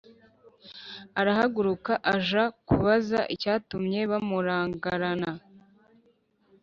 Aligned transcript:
Arahaguruka 1.19 1.93
aja 2.13 2.43
kubaza 2.67 3.19
icyatumye 3.33 3.99
bamurangarana. 4.11 5.31